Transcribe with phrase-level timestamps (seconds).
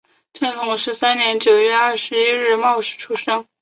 [0.33, 3.45] 正统十三年九月二十一日戌时出生。